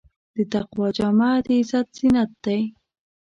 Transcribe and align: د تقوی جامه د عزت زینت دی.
د 0.35 0.37
تقوی 0.53 0.87
جامه 0.97 1.31
د 1.45 1.47
عزت 1.59 1.87
زینت 1.97 2.31
دی. 2.43 2.61